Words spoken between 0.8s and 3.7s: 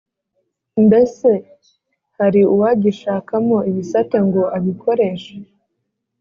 Mbese hari uwagishakamo